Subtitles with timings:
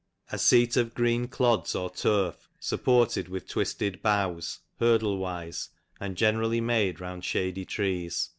[0.31, 6.37] 'a seat of green clods or turf, supported with twisted boughs (hurdle wise) and gen
[6.37, 8.29] erally made round shady trees.